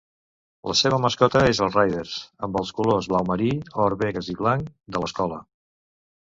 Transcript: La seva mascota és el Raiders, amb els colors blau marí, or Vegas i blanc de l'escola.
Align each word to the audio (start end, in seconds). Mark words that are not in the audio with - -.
La 0.69 0.75
seva 0.77 0.97
mascota 1.01 1.43
és 1.49 1.59
el 1.65 1.69
Raiders, 1.75 2.15
amb 2.47 2.57
els 2.61 2.71
colors 2.79 3.11
blau 3.13 3.29
marí, 3.33 3.51
or 3.85 3.97
Vegas 4.01 4.31
i 4.37 4.37
blanc 4.41 4.73
de 4.97 5.05
l'escola. 5.05 5.39